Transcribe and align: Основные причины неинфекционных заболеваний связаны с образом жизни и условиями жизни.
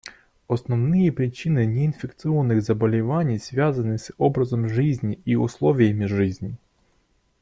Основные 0.47 1.11
причины 1.11 1.63
неинфекционных 1.67 2.63
заболеваний 2.63 3.37
связаны 3.37 3.99
с 3.99 4.11
образом 4.17 4.67
жизни 4.67 5.19
и 5.25 5.35
условиями 5.35 6.05
жизни. 6.05 6.57